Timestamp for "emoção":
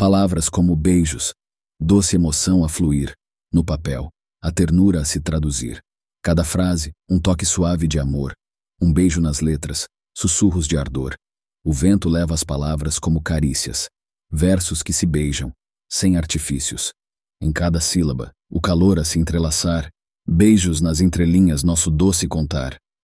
2.16-2.64